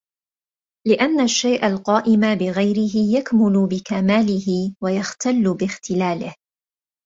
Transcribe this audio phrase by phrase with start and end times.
[0.87, 6.35] لِأَنَّ الشَّيْءَ الْقَائِمَ بِغَيْرِهِ يَكْمُلُ بِكَمَالِهِ وَيَخْتَلُّ بِاخْتِلَالِهِ